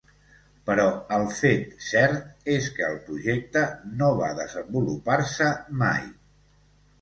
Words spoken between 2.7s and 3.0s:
que el